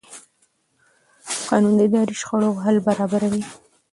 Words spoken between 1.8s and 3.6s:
اداري شخړو حل برابروي.